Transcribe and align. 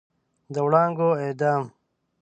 د 0.53 0.55
وړانګو 0.65 1.09
اعدام 1.23 1.63